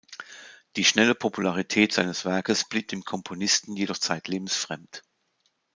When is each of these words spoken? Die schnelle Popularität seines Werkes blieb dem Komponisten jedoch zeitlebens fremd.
Die 0.77 0.83
schnelle 0.83 1.13
Popularität 1.13 1.93
seines 1.93 2.25
Werkes 2.25 2.63
blieb 2.67 2.87
dem 2.87 3.03
Komponisten 3.05 3.75
jedoch 3.75 3.99
zeitlebens 3.99 4.55
fremd. 4.55 5.03